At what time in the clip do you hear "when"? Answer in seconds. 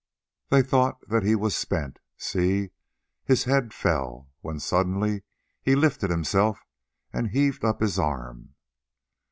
4.41-4.59